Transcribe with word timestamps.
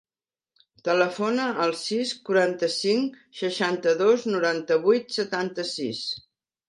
Telefona 0.87 1.43
al 1.65 1.73
sis, 1.81 2.13
quaranta-cinc, 2.29 3.21
seixanta-dos, 3.43 4.25
noranta-vuit, 4.37 5.15
setanta-sis. 5.21 6.01